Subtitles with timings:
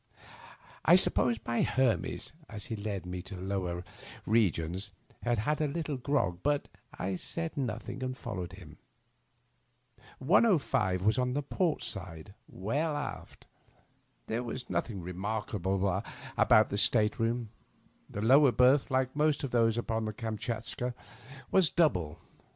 [0.83, 3.83] I supposed my Hermes, as he led me to the lower
[4.25, 8.79] re gions, had had a little grog, but I said nothing, and fol lowed him.
[10.17, 13.45] 106 was on the' port side, well aft.
[14.25, 15.99] There was nothing remarkable
[16.35, 17.49] about the state room.
[18.09, 20.95] The lower berth, like most of those upon the EamtachatJca^
[21.51, 22.17] was double.